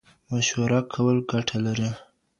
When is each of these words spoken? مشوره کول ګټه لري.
مشوره 0.29 0.79
کول 0.93 1.17
ګټه 1.31 1.57
لري. 1.65 1.91